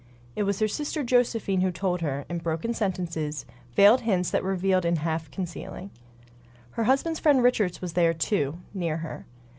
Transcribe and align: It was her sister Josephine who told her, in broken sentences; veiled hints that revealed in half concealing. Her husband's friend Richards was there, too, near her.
It 0.35 0.41
was 0.49 0.57
her 0.59 0.67
sister 0.67 1.03
Josephine 1.03 1.61
who 1.61 1.69
told 1.69 2.01
her, 2.01 2.25
in 2.27 2.39
broken 2.39 2.73
sentences; 2.73 3.45
veiled 3.75 4.01
hints 4.01 4.31
that 4.31 4.43
revealed 4.43 4.83
in 4.83 4.95
half 4.95 5.29
concealing. 5.29 5.91
Her 6.71 6.85
husband's 6.85 7.19
friend 7.19 7.43
Richards 7.43 7.83
was 7.83 7.93
there, 7.93 8.15
too, 8.15 8.57
near 8.73 8.97
her. 9.05 9.27